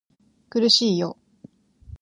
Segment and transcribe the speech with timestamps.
[0.49, 1.15] 苦しいよ